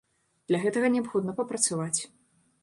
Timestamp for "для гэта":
0.51-0.91